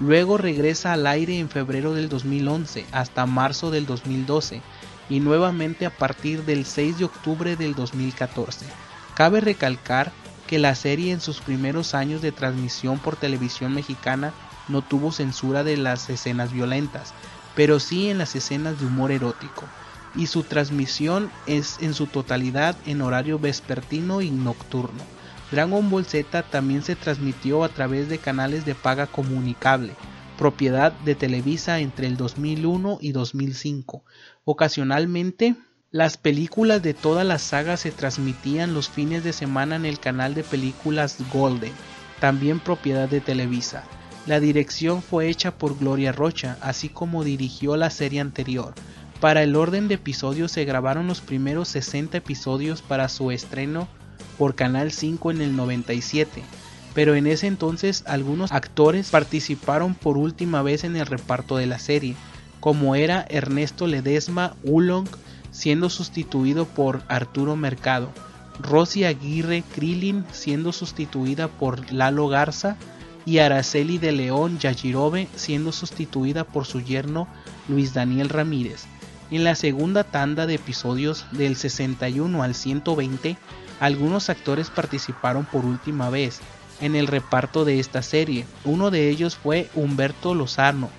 Luego 0.00 0.36
regresa 0.36 0.92
al 0.92 1.06
aire 1.06 1.38
en 1.38 1.48
febrero 1.48 1.94
del 1.94 2.08
2011 2.08 2.86
hasta 2.92 3.24
marzo 3.26 3.70
del 3.70 3.86
2012 3.86 4.60
y 5.08 5.20
nuevamente 5.20 5.86
a 5.86 5.90
partir 5.90 6.44
del 6.44 6.64
6 6.64 6.98
de 6.98 7.04
octubre 7.04 7.56
del 7.56 7.74
2014. 7.74 8.66
Cabe 9.14 9.40
recalcar 9.40 10.12
que 10.46 10.58
la 10.58 10.74
serie 10.74 11.12
en 11.12 11.20
sus 11.20 11.40
primeros 11.40 11.94
años 11.94 12.22
de 12.22 12.32
transmisión 12.32 12.98
por 12.98 13.16
televisión 13.16 13.74
mexicana 13.74 14.32
no 14.68 14.82
tuvo 14.82 15.12
censura 15.12 15.64
de 15.64 15.76
las 15.76 16.08
escenas 16.10 16.52
violentas, 16.52 17.14
pero 17.54 17.80
sí 17.80 18.10
en 18.10 18.18
las 18.18 18.34
escenas 18.34 18.78
de 18.78 18.86
humor 18.86 19.10
erótico, 19.10 19.64
y 20.14 20.26
su 20.26 20.42
transmisión 20.42 21.30
es 21.46 21.78
en 21.80 21.94
su 21.94 22.06
totalidad 22.06 22.76
en 22.86 23.02
horario 23.02 23.38
vespertino 23.38 24.22
y 24.22 24.30
nocturno. 24.30 25.02
Dragon 25.50 25.88
Ball 25.90 26.04
Z 26.04 26.42
también 26.44 26.82
se 26.82 26.96
transmitió 26.96 27.62
a 27.62 27.68
través 27.68 28.08
de 28.08 28.18
canales 28.18 28.64
de 28.64 28.74
paga 28.74 29.06
comunicable, 29.06 29.94
propiedad 30.36 30.92
de 30.92 31.14
Televisa 31.14 31.80
entre 31.80 32.06
el 32.06 32.16
2001 32.16 32.98
y 33.00 33.12
2005. 33.12 34.04
Ocasionalmente, 34.44 35.56
las 35.90 36.16
películas 36.16 36.82
de 36.82 36.94
toda 36.94 37.24
la 37.24 37.38
saga 37.38 37.76
se 37.76 37.90
transmitían 37.90 38.74
los 38.74 38.88
fines 38.88 39.24
de 39.24 39.32
semana 39.32 39.76
en 39.76 39.86
el 39.86 39.98
canal 39.98 40.34
de 40.34 40.44
películas 40.44 41.16
Golden, 41.32 41.72
también 42.20 42.60
propiedad 42.60 43.08
de 43.08 43.20
Televisa. 43.20 43.84
La 44.26 44.40
dirección 44.40 45.02
fue 45.02 45.28
hecha 45.28 45.56
por 45.56 45.78
Gloria 45.78 46.12
Rocha, 46.12 46.58
así 46.60 46.88
como 46.88 47.22
dirigió 47.22 47.76
la 47.76 47.90
serie 47.90 48.20
anterior. 48.20 48.74
Para 49.20 49.42
el 49.42 49.56
orden 49.56 49.88
de 49.88 49.94
episodios 49.94 50.52
se 50.52 50.64
grabaron 50.64 51.06
los 51.06 51.20
primeros 51.20 51.68
60 51.68 52.18
episodios 52.18 52.82
para 52.82 53.08
su 53.08 53.30
estreno 53.30 53.88
por 54.36 54.54
Canal 54.54 54.92
5 54.92 55.30
en 55.30 55.40
el 55.40 55.56
97, 55.56 56.42
pero 56.96 57.14
en 57.14 57.26
ese 57.26 57.46
entonces 57.46 58.04
algunos 58.06 58.52
actores 58.52 59.10
participaron 59.10 59.94
por 59.94 60.16
última 60.16 60.62
vez 60.62 60.82
en 60.82 60.96
el 60.96 61.04
reparto 61.04 61.58
de 61.58 61.66
la 61.66 61.78
serie, 61.78 62.16
como 62.58 62.94
era 62.94 63.26
Ernesto 63.28 63.86
Ledesma 63.86 64.56
Ulong, 64.62 65.06
siendo 65.50 65.90
sustituido 65.90 66.64
por 66.64 67.02
Arturo 67.08 67.54
Mercado, 67.54 68.10
Rosy 68.60 69.04
Aguirre 69.04 69.62
Krillin 69.74 70.24
siendo 70.32 70.72
sustituida 70.72 71.48
por 71.48 71.92
Lalo 71.92 72.28
Garza 72.28 72.78
y 73.26 73.40
Araceli 73.40 73.98
de 73.98 74.12
León 74.12 74.58
Yajirobe 74.58 75.28
siendo 75.36 75.72
sustituida 75.72 76.44
por 76.44 76.64
su 76.64 76.80
yerno 76.80 77.28
Luis 77.68 77.92
Daniel 77.92 78.30
Ramírez. 78.30 78.86
En 79.30 79.44
la 79.44 79.54
segunda 79.54 80.02
tanda 80.02 80.46
de 80.46 80.54
episodios 80.54 81.26
del 81.32 81.56
61 81.56 82.42
al 82.42 82.54
120, 82.54 83.36
algunos 83.80 84.30
actores 84.30 84.70
participaron 84.70 85.44
por 85.44 85.66
última 85.66 86.08
vez 86.08 86.40
en 86.80 86.96
el 86.96 87.06
reparto 87.06 87.64
de 87.64 87.80
esta 87.80 88.02
serie. 88.02 88.46
Uno 88.64 88.90
de 88.90 89.08
ellos 89.08 89.36
fue 89.36 89.68
Humberto 89.74 90.34
Lozano, 90.34 90.90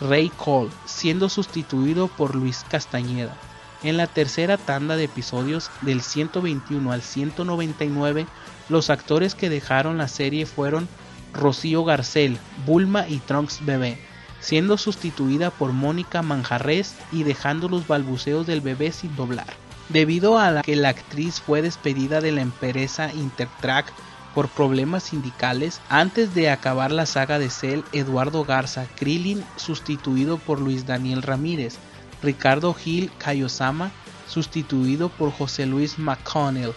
Ray 0.00 0.30
Cole, 0.30 0.70
siendo 0.86 1.28
sustituido 1.28 2.08
por 2.08 2.34
Luis 2.34 2.64
Castañeda. 2.68 3.36
En 3.82 3.96
la 3.96 4.06
tercera 4.06 4.56
tanda 4.56 4.96
de 4.96 5.04
episodios 5.04 5.70
del 5.82 6.00
121 6.00 6.90
al 6.90 7.02
199, 7.02 8.26
los 8.68 8.88
actores 8.88 9.34
que 9.34 9.50
dejaron 9.50 9.98
la 9.98 10.08
serie 10.08 10.46
fueron 10.46 10.88
Rocío 11.34 11.84
Garcel, 11.84 12.38
Bulma 12.64 13.06
y 13.08 13.18
Trunks 13.18 13.64
Bebé, 13.64 13.98
siendo 14.40 14.78
sustituida 14.78 15.50
por 15.50 15.72
Mónica 15.72 16.22
Manjarres 16.22 16.94
y 17.12 17.24
dejando 17.24 17.68
los 17.68 17.86
balbuceos 17.86 18.46
del 18.46 18.60
bebé 18.60 18.92
sin 18.92 19.14
doblar. 19.16 19.52
Debido 19.90 20.38
a 20.38 20.62
que 20.62 20.76
la 20.76 20.88
actriz 20.88 21.40
fue 21.40 21.60
despedida 21.60 22.22
de 22.22 22.32
la 22.32 22.40
empresa 22.40 23.12
Intertrack 23.12 23.92
por 24.34 24.48
problemas 24.48 25.04
sindicales, 25.04 25.80
antes 25.88 26.34
de 26.34 26.50
acabar 26.50 26.90
la 26.90 27.06
saga 27.06 27.38
de 27.38 27.50
Cell, 27.50 27.82
Eduardo 27.92 28.44
Garza 28.44 28.86
Krillin 28.96 29.44
sustituido 29.56 30.38
por 30.38 30.60
Luis 30.60 30.86
Daniel 30.86 31.22
Ramírez, 31.22 31.76
Ricardo 32.22 32.74
Gil 32.74 33.10
Kayosama 33.18 33.92
sustituido 34.26 35.08
por 35.08 35.30
José 35.30 35.66
Luis 35.66 35.98
McConnell. 35.98 36.72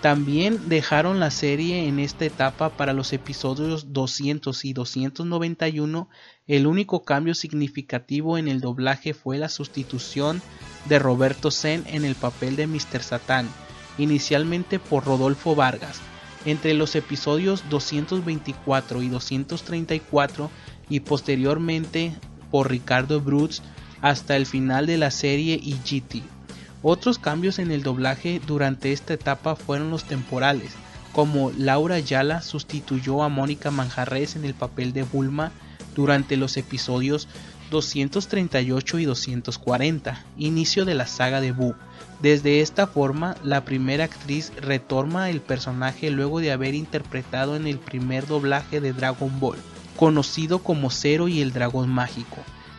También 0.00 0.68
dejaron 0.68 1.18
la 1.18 1.30
serie 1.30 1.88
en 1.88 1.98
esta 1.98 2.26
etapa 2.26 2.68
para 2.68 2.92
los 2.92 3.14
episodios 3.14 3.94
200 3.94 4.64
y 4.66 4.74
291. 4.74 6.10
El 6.46 6.66
único 6.66 7.04
cambio 7.04 7.34
significativo 7.34 8.36
en 8.36 8.46
el 8.48 8.60
doblaje 8.60 9.14
fue 9.14 9.38
la 9.38 9.48
sustitución 9.48 10.42
de 10.84 10.98
Roberto 10.98 11.50
Sen 11.50 11.84
en 11.86 12.04
el 12.04 12.16
papel 12.16 12.54
de 12.54 12.66
Mr. 12.66 13.02
Satan, 13.02 13.48
inicialmente 13.96 14.78
por 14.78 15.06
Rodolfo 15.06 15.54
Vargas. 15.54 16.02
Entre 16.44 16.74
los 16.74 16.94
episodios 16.94 17.64
224 17.70 19.02
y 19.02 19.08
234 19.08 20.50
y 20.88 21.00
posteriormente 21.00 22.14
por 22.50 22.70
Ricardo 22.70 23.20
Brutz 23.20 23.62
hasta 24.02 24.36
el 24.36 24.46
final 24.46 24.86
de 24.86 24.98
la 24.98 25.10
serie 25.10 25.58
y 25.62 25.74
GT. 25.74 26.22
Otros 26.82 27.18
cambios 27.18 27.58
en 27.58 27.70
el 27.70 27.82
doblaje 27.82 28.40
durante 28.46 28.92
esta 28.92 29.14
etapa 29.14 29.56
fueron 29.56 29.90
los 29.90 30.04
temporales, 30.04 30.72
como 31.12 31.50
Laura 31.56 31.98
Yala 31.98 32.42
sustituyó 32.42 33.22
a 33.22 33.30
Mónica 33.30 33.70
Manjarres 33.70 34.36
en 34.36 34.44
el 34.44 34.52
papel 34.52 34.92
de 34.92 35.04
Bulma 35.04 35.52
durante 35.94 36.36
los 36.36 36.56
episodios 36.58 37.28
238 37.74 39.00
y 39.00 39.04
240, 39.04 40.24
inicio 40.38 40.84
de 40.84 40.94
la 40.94 41.08
saga 41.08 41.40
de 41.40 41.50
Boo. 41.50 41.74
Desde 42.22 42.60
esta 42.60 42.86
forma, 42.86 43.34
la 43.42 43.64
primera 43.64 44.04
actriz 44.04 44.52
retoma 44.60 45.28
el 45.28 45.40
personaje 45.40 46.12
luego 46.12 46.38
de 46.38 46.52
haber 46.52 46.76
interpretado 46.76 47.56
en 47.56 47.66
el 47.66 47.78
primer 47.78 48.28
doblaje 48.28 48.80
de 48.80 48.92
Dragon 48.92 49.40
Ball, 49.40 49.58
conocido 49.96 50.60
como 50.60 50.88
Zero 50.90 51.26
y 51.26 51.40
el 51.40 51.52
Dragón 51.52 51.88
Mágico 51.88 52.36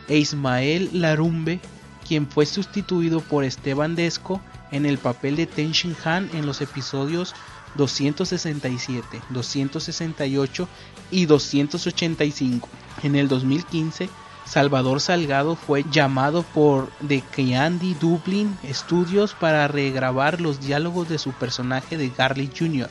e 0.08 0.16
Ismael 0.16 0.88
Larumbe, 0.94 1.60
quien 2.08 2.26
fue 2.26 2.46
sustituido 2.46 3.20
por 3.20 3.44
Esteban 3.44 3.96
Desco 3.96 4.40
en 4.72 4.86
el 4.86 4.96
papel 4.96 5.36
de 5.36 5.46
Ten 5.46 5.72
Shin 5.72 5.94
Han 6.04 6.30
en 6.32 6.46
los 6.46 6.62
episodios 6.62 7.34
267, 7.76 9.20
268 9.28 10.68
y 11.10 11.26
285. 11.26 12.68
En 13.02 13.14
el 13.14 13.28
2015, 13.28 14.08
Salvador 14.46 15.00
Salgado 15.00 15.56
fue 15.56 15.84
llamado 15.90 16.44
por 16.44 16.88
The 17.06 17.20
Candy 17.34 17.94
Dublin 17.94 18.56
Studios 18.64 19.34
para 19.34 19.66
regrabar 19.66 20.40
los 20.40 20.60
diálogos 20.60 21.08
de 21.08 21.18
su 21.18 21.32
personaje 21.32 21.96
de 21.96 22.10
Garlic 22.10 22.56
Jr., 22.56 22.88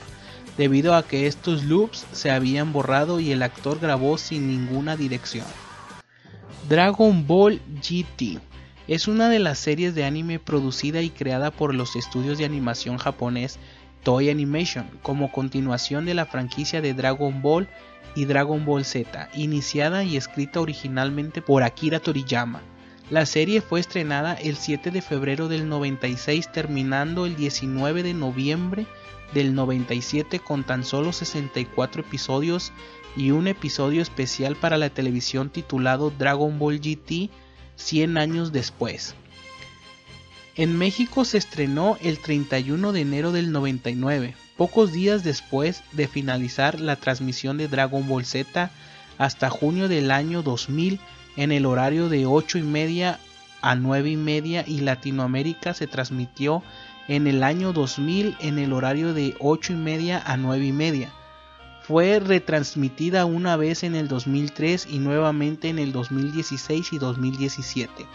debido 0.58 0.96
a 0.96 1.08
que 1.08 1.28
estos 1.28 1.64
loops 1.64 2.06
se 2.12 2.30
habían 2.30 2.74
borrado 2.74 3.22
y 3.22 3.32
el 3.32 3.42
actor 3.42 3.80
grabó 3.80 4.18
sin 4.18 4.48
ninguna 4.48 4.98
dirección. 4.98 5.46
Dragon 6.68 7.26
Ball 7.26 7.62
GT 7.82 8.40
es 8.88 9.08
una 9.08 9.30
de 9.30 9.40
las 9.40 9.58
series 9.58 9.96
de 9.96 10.04
anime 10.04 10.40
producida 10.40 11.02
y 11.02 11.10
creada 11.10 11.52
por 11.52 11.74
los 11.74 11.96
estudios 11.96 12.38
de 12.38 12.46
animación 12.46 12.98
japonés 12.98 13.60
Toei 14.06 14.30
Animation 14.30 14.88
como 15.02 15.32
continuación 15.32 16.06
de 16.06 16.14
la 16.14 16.28
franquicia 16.28 16.80
de 16.80 16.94
Dragon 16.94 17.42
Ball 17.42 17.68
y 18.16 18.26
Dragon 18.26 18.64
Ball 18.64 18.86
Z, 18.86 19.30
iniciada 19.34 20.04
y 20.04 20.16
escrita 20.16 20.62
originalmente 20.62 21.42
por 21.42 21.64
Akira 21.64 22.00
Toriyama. 22.00 22.62
La 23.10 23.26
serie 23.26 23.62
fue 23.62 23.80
estrenada 23.80 24.36
el 24.36 24.58
7 24.58 24.92
de 24.92 25.02
febrero 25.02 25.48
del 25.48 25.68
96 25.68 26.52
terminando 26.52 27.26
el 27.26 27.36
19 27.36 28.04
de 28.04 28.14
noviembre 28.14 28.86
del 29.34 29.56
97 29.56 30.38
con 30.38 30.64
tan 30.64 30.84
solo 30.84 31.12
64 31.12 32.04
episodios 32.04 32.74
y 33.18 33.32
un 33.32 33.48
episodio 33.48 34.04
especial 34.04 34.56
para 34.56 34.78
la 34.78 34.92
televisión 34.92 35.50
titulado 35.50 36.12
Dragon 36.12 36.60
Ball 36.60 36.80
GT 36.80 37.32
100 37.76 38.20
años 38.20 38.52
después. 38.52 39.16
En 40.58 40.78
México 40.78 41.26
se 41.26 41.38
estrenó 41.38 41.98
el 42.02 42.20
31 42.20 42.94
de 42.94 43.02
enero 43.02 43.34
del 43.34 43.52
99, 43.52 44.36
pocos 44.56 44.94
días 44.94 45.22
después 45.22 45.84
de 45.92 46.08
finalizar 46.08 46.80
la 46.80 46.96
transmisión 46.96 47.58
de 47.58 47.68
Dragon 47.68 48.08
Ball 48.08 48.24
Z 48.24 48.72
hasta 49.18 49.50
junio 49.50 49.90
del 49.90 50.12
año 50.12 50.44
2000 50.44 51.02
en 51.36 51.52
el 51.52 51.66
horario 51.66 52.08
de 52.08 52.26
8 52.26 52.60
y 52.60 52.62
media 52.62 53.20
a 53.62 53.76
9 53.76 54.12
y 54.12 54.16
media 54.16 54.64
y 54.66 54.80
Latinoamérica 54.80 55.74
se 55.74 55.88
transmitió 55.88 56.64
en 57.10 57.28
el 57.28 57.44
año 57.44 57.74
2000 57.74 58.38
en 58.40 58.58
el 58.58 58.72
horario 58.72 59.14
de 59.14 59.36
8 59.40 59.74
y 59.74 59.76
media 59.76 60.24
a 60.26 60.38
9 60.38 60.68
y 60.68 60.72
media. 60.72 61.12
Fue 61.82 62.22
retransmitida 62.22 63.26
una 63.26 63.58
vez 63.58 63.84
en 63.84 63.94
el 63.94 64.08
2003 64.08 64.88
y 64.90 65.00
nuevamente 65.00 65.68
en 65.68 65.80
el 65.80 65.92
2016 65.92 66.94
y 66.94 66.98
2017. 66.98 68.06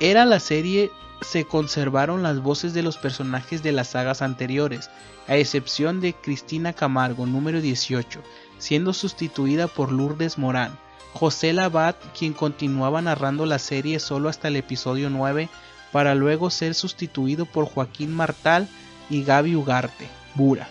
Era 0.00 0.24
la 0.24 0.40
serie 0.40 0.90
se 1.20 1.44
conservaron 1.44 2.22
las 2.22 2.40
voces 2.40 2.74
de 2.74 2.82
los 2.82 2.96
personajes 2.96 3.62
de 3.62 3.72
las 3.72 3.88
sagas 3.88 4.22
anteriores, 4.22 4.90
a 5.28 5.36
excepción 5.36 6.00
de 6.00 6.14
Cristina 6.14 6.72
Camargo, 6.72 7.26
número 7.26 7.60
18, 7.60 8.20
siendo 8.58 8.92
sustituida 8.92 9.68
por 9.68 9.92
Lourdes 9.92 10.38
Morán. 10.38 10.76
José 11.12 11.52
Labat, 11.52 11.96
quien 12.18 12.32
continuaba 12.32 13.02
narrando 13.02 13.46
la 13.46 13.58
serie 13.58 14.00
solo 14.00 14.28
hasta 14.28 14.48
el 14.48 14.56
episodio 14.56 15.10
9, 15.10 15.48
para 15.92 16.14
luego 16.14 16.50
ser 16.50 16.74
sustituido 16.74 17.44
por 17.46 17.66
Joaquín 17.66 18.12
Martal 18.12 18.68
y 19.10 19.22
Gaby 19.22 19.54
Ugarte, 19.54 20.08
Bura 20.34 20.68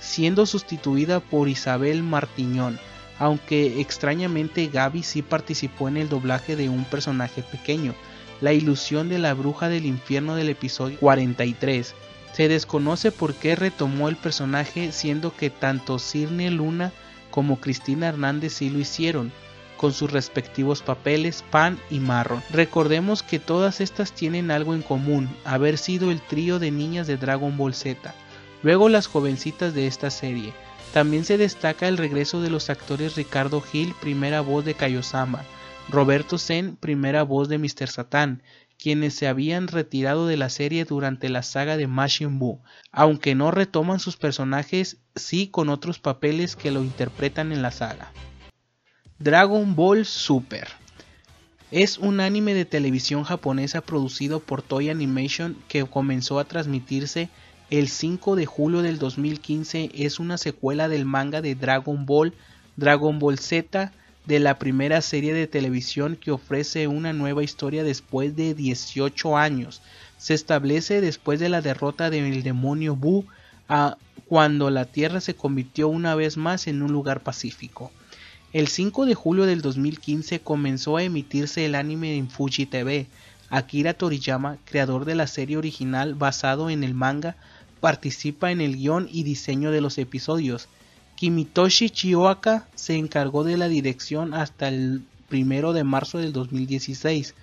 siendo 0.00 0.46
sustituida 0.46 1.20
por 1.20 1.48
Isabel 1.48 2.02
Martiñón, 2.02 2.78
aunque 3.18 3.80
extrañamente 3.80 4.68
Gaby 4.68 5.02
sí 5.02 5.22
participó 5.22 5.88
en 5.88 5.96
el 5.96 6.08
doblaje 6.08 6.56
de 6.56 6.68
un 6.68 6.84
personaje 6.84 7.42
pequeño, 7.42 7.94
la 8.40 8.52
ilusión 8.52 9.08
de 9.08 9.18
la 9.18 9.34
bruja 9.34 9.68
del 9.68 9.86
infierno 9.86 10.34
del 10.34 10.48
episodio 10.48 10.98
43. 10.98 11.94
Se 12.32 12.48
desconoce 12.48 13.10
por 13.10 13.34
qué 13.34 13.56
retomó 13.56 14.08
el 14.08 14.16
personaje 14.16 14.92
siendo 14.92 15.34
que 15.34 15.50
tanto 15.50 15.98
Cirne 15.98 16.50
Luna 16.50 16.92
como 17.30 17.60
Cristina 17.60 18.08
Hernández 18.08 18.54
sí 18.54 18.70
lo 18.70 18.78
hicieron. 18.78 19.32
con 19.78 19.92
sus 19.92 20.10
respectivos 20.10 20.82
papeles 20.82 21.44
Pan 21.52 21.78
y 21.88 22.00
Marron. 22.00 22.42
Recordemos 22.50 23.22
que 23.22 23.38
todas 23.38 23.80
estas 23.80 24.12
tienen 24.12 24.50
algo 24.50 24.74
en 24.74 24.82
común, 24.82 25.28
haber 25.44 25.78
sido 25.78 26.10
el 26.10 26.20
trío 26.20 26.58
de 26.58 26.72
niñas 26.72 27.06
de 27.06 27.16
Dragon 27.16 27.56
Ball 27.56 27.74
Z, 27.74 28.12
luego 28.64 28.88
las 28.88 29.06
jovencitas 29.06 29.72
de 29.74 29.86
esta 29.86 30.10
serie. 30.10 30.52
También 30.92 31.24
se 31.24 31.38
destaca 31.38 31.86
el 31.86 31.96
regreso 31.96 32.40
de 32.40 32.50
los 32.50 32.70
actores 32.70 33.14
Ricardo 33.14 33.60
Gil, 33.60 33.94
primera 34.00 34.40
voz 34.40 34.64
de 34.64 34.74
Kaiosama, 34.74 35.44
Roberto 35.90 36.38
Zen, 36.38 36.76
primera 36.76 37.22
voz 37.22 37.48
de 37.48 37.58
Mr. 37.58 37.88
Satan, 37.88 38.42
quienes 38.78 39.14
se 39.14 39.26
habían 39.26 39.68
retirado 39.68 40.26
de 40.26 40.36
la 40.36 40.50
serie 40.50 40.84
durante 40.84 41.28
la 41.28 41.42
saga 41.42 41.76
de 41.76 41.86
Majin 41.86 42.38
Buu, 42.38 42.60
aunque 42.92 43.34
no 43.34 43.50
retoman 43.50 43.98
sus 43.98 44.16
personajes, 44.16 44.98
sí 45.16 45.48
con 45.48 45.68
otros 45.68 45.98
papeles 45.98 46.56
que 46.56 46.70
lo 46.70 46.82
interpretan 46.82 47.52
en 47.52 47.62
la 47.62 47.70
saga. 47.70 48.12
Dragon 49.18 49.74
Ball 49.74 50.04
Super 50.04 50.68
es 51.70 51.98
un 51.98 52.20
anime 52.20 52.54
de 52.54 52.64
televisión 52.64 53.24
japonesa 53.24 53.82
producido 53.82 54.40
por 54.40 54.62
Toei 54.62 54.88
Animation 54.88 55.56
que 55.68 55.84
comenzó 55.84 56.38
a 56.38 56.44
transmitirse 56.44 57.28
el 57.68 57.88
5 57.88 58.36
de 58.36 58.46
julio 58.46 58.80
del 58.80 58.98
2015. 58.98 59.90
Es 59.92 60.18
una 60.18 60.38
secuela 60.38 60.88
del 60.88 61.04
manga 61.04 61.42
de 61.42 61.54
Dragon 61.54 62.06
Ball, 62.06 62.32
Dragon 62.76 63.18
Ball 63.18 63.38
Z, 63.38 63.92
de 64.28 64.40
la 64.40 64.58
primera 64.58 65.00
serie 65.00 65.32
de 65.32 65.46
televisión 65.46 66.14
que 66.14 66.30
ofrece 66.30 66.86
una 66.86 67.14
nueva 67.14 67.42
historia 67.42 67.82
después 67.82 68.36
de 68.36 68.52
18 68.52 69.38
años. 69.38 69.80
Se 70.18 70.34
establece 70.34 71.00
después 71.00 71.40
de 71.40 71.48
la 71.48 71.62
derrota 71.62 72.10
del 72.10 72.42
demonio 72.42 72.94
Bu, 72.94 73.24
a 73.70 73.96
cuando 74.26 74.68
la 74.68 74.84
Tierra 74.84 75.22
se 75.22 75.34
convirtió 75.34 75.88
una 75.88 76.14
vez 76.14 76.36
más 76.36 76.66
en 76.66 76.82
un 76.82 76.92
lugar 76.92 77.22
pacífico. 77.22 77.90
El 78.52 78.68
5 78.68 79.06
de 79.06 79.14
julio 79.14 79.46
del 79.46 79.62
2015 79.62 80.40
comenzó 80.40 80.98
a 80.98 81.04
emitirse 81.04 81.64
el 81.64 81.74
anime 81.74 82.18
en 82.18 82.28
Fuji 82.28 82.66
TV. 82.66 83.06
Akira 83.48 83.94
Toriyama, 83.94 84.58
creador 84.66 85.06
de 85.06 85.14
la 85.14 85.26
serie 85.26 85.56
original 85.56 86.14
basado 86.14 86.68
en 86.68 86.84
el 86.84 86.92
manga, 86.92 87.36
participa 87.80 88.50
en 88.50 88.60
el 88.60 88.76
guion 88.76 89.08
y 89.10 89.22
diseño 89.22 89.70
de 89.70 89.80
los 89.80 89.96
episodios. 89.96 90.68
Kimitoshi 91.18 91.90
Chioaka 91.90 92.68
se 92.76 92.94
encargó 92.94 93.42
de 93.42 93.56
la 93.56 93.66
dirección 93.66 94.34
hasta 94.34 94.68
el 94.68 95.02
1 95.32 95.72
de 95.72 95.82
marzo 95.82 96.18
del 96.18 96.32
2016, 96.32 97.34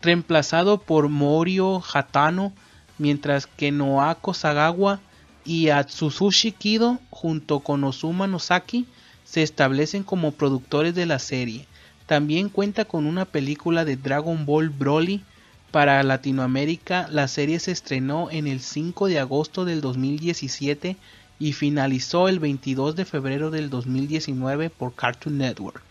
reemplazado 0.00 0.80
por 0.80 1.08
Morio 1.08 1.82
Hatano, 1.92 2.52
mientras 2.96 3.48
que 3.48 3.72
Noako 3.72 4.34
Sagawa 4.34 5.00
y 5.44 5.70
Atsushi 5.70 6.52
Kido 6.52 7.00
junto 7.10 7.58
con 7.58 7.82
Ozuma 7.82 8.28
Nosaki 8.28 8.86
se 9.24 9.42
establecen 9.42 10.04
como 10.04 10.30
productores 10.30 10.94
de 10.94 11.06
la 11.06 11.18
serie. 11.18 11.66
También 12.06 12.48
cuenta 12.48 12.84
con 12.84 13.04
una 13.04 13.24
película 13.24 13.84
de 13.84 13.96
Dragon 13.96 14.46
Ball 14.46 14.68
Broly. 14.68 15.24
Para 15.72 16.00
Latinoamérica, 16.04 17.08
la 17.10 17.26
serie 17.26 17.58
se 17.58 17.72
estrenó 17.72 18.30
en 18.30 18.46
el 18.46 18.60
5 18.60 19.08
de 19.08 19.18
agosto 19.18 19.64
del 19.64 19.80
2017 19.80 20.96
y 21.44 21.52
finalizó 21.52 22.30
el 22.30 22.38
22 22.38 22.96
de 22.96 23.04
febrero 23.04 23.50
del 23.50 23.68
2019 23.68 24.70
por 24.70 24.94
Cartoon 24.94 25.36
Network 25.36 25.82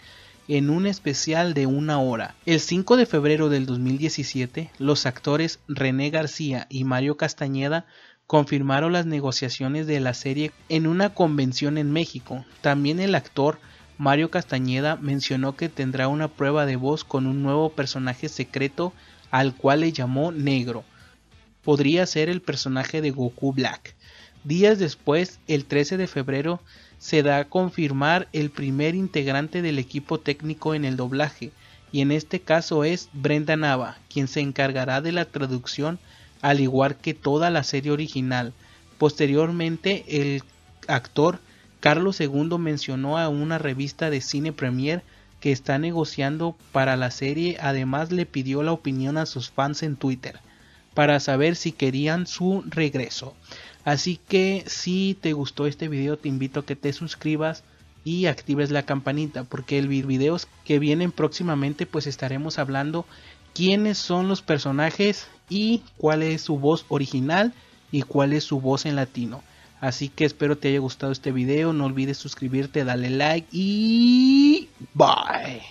en 0.47 0.71
un 0.71 0.87
especial 0.87 1.53
de 1.53 1.67
una 1.67 1.99
hora. 1.99 2.33
El 2.47 2.59
5 2.59 2.97
de 2.97 3.05
febrero 3.05 3.49
del 3.49 3.67
2017, 3.67 4.71
los 4.79 5.05
actores 5.05 5.59
René 5.67 6.09
García 6.09 6.65
y 6.71 6.85
Mario 6.85 7.17
Castañeda 7.17 7.85
confirmaron 8.25 8.93
las 8.93 9.05
negociaciones 9.05 9.85
de 9.85 9.99
la 9.99 10.15
serie 10.15 10.51
en 10.69 10.87
una 10.87 11.13
convención 11.13 11.77
en 11.77 11.91
México. 11.91 12.43
También 12.61 12.99
el 12.99 13.13
actor 13.13 13.59
Mario 13.99 14.31
Castañeda 14.31 14.95
mencionó 14.95 15.55
que 15.55 15.69
tendrá 15.69 16.07
una 16.07 16.29
prueba 16.29 16.65
de 16.65 16.77
voz 16.77 17.03
con 17.03 17.27
un 17.27 17.43
nuevo 17.43 17.73
personaje 17.73 18.27
secreto 18.27 18.91
al 19.29 19.53
cual 19.53 19.81
le 19.81 19.91
llamó 19.91 20.31
Negro. 20.31 20.83
Podría 21.61 22.07
ser 22.07 22.27
el 22.29 22.41
personaje 22.41 23.01
de 23.01 23.11
Goku 23.11 23.53
Black. 23.53 23.95
Días 24.43 24.77
después, 24.77 25.39
el 25.47 25.63
13 25.63 25.95
de 25.95 26.05
febrero, 26.07 26.59
se 26.99 27.23
da 27.23 27.37
a 27.37 27.45
confirmar 27.45 28.27
el 28.33 28.49
primer 28.49 28.93
integrante 28.93 29.61
del 29.61 29.79
equipo 29.79 30.19
técnico 30.19 30.75
en 30.75 30.83
el 30.83 30.97
doblaje, 30.97 31.51
y 31.93 32.01
en 32.01 32.11
este 32.11 32.41
caso 32.41 32.83
es 32.83 33.07
Brenda 33.13 33.55
Nava, 33.55 33.97
quien 34.11 34.27
se 34.27 34.41
encargará 34.41 34.99
de 34.99 35.13
la 35.13 35.23
traducción 35.25 35.97
al 36.41 36.59
igual 36.59 36.97
que 36.97 37.13
toda 37.13 37.49
la 37.51 37.63
serie 37.63 37.91
original. 37.91 38.51
Posteriormente, 38.97 40.03
el 40.07 40.43
actor 40.89 41.39
Carlos 41.79 42.19
II 42.19 42.57
mencionó 42.59 43.17
a 43.17 43.29
una 43.29 43.59
revista 43.59 44.09
de 44.09 44.19
cine 44.19 44.51
premier 44.51 45.03
que 45.39 45.53
está 45.53 45.79
negociando 45.79 46.57
para 46.73 46.97
la 46.97 47.11
serie, 47.11 47.57
además 47.61 48.11
le 48.11 48.25
pidió 48.25 48.61
la 48.61 48.73
opinión 48.73 49.17
a 49.17 49.25
sus 49.25 49.51
fans 49.51 49.83
en 49.83 49.95
Twitter 49.95 50.41
para 50.93 51.19
saber 51.19 51.55
si 51.55 51.71
querían 51.71 52.27
su 52.27 52.63
regreso. 52.67 53.33
Así 53.85 54.19
que 54.27 54.63
si 54.67 55.17
te 55.19 55.33
gustó 55.33 55.67
este 55.67 55.87
video 55.87 56.17
te 56.17 56.29
invito 56.29 56.61
a 56.61 56.65
que 56.65 56.75
te 56.75 56.93
suscribas 56.93 57.63
y 58.05 58.27
actives 58.27 58.71
la 58.71 58.83
campanita 58.83 59.43
porque 59.43 59.77
el 59.77 59.87
videos 59.87 60.47
que 60.65 60.79
vienen 60.79 61.11
próximamente 61.11 61.85
pues 61.85 62.07
estaremos 62.07 62.59
hablando 62.59 63.05
quiénes 63.53 63.97
son 63.97 64.27
los 64.27 64.41
personajes 64.41 65.27
y 65.49 65.83
cuál 65.97 66.23
es 66.23 66.41
su 66.41 66.57
voz 66.57 66.85
original 66.89 67.53
y 67.91 68.01
cuál 68.03 68.33
es 68.33 68.43
su 68.43 68.59
voz 68.59 68.85
en 68.85 68.95
latino. 68.95 69.43
Así 69.79 70.07
que 70.07 70.23
espero 70.23 70.57
te 70.57 70.69
haya 70.69 70.79
gustado 70.79 71.11
este 71.11 71.31
video, 71.31 71.73
no 71.73 71.85
olvides 71.85 72.17
suscribirte, 72.17 72.85
darle 72.85 73.09
like 73.09 73.47
y 73.51 74.69
bye. 74.93 75.63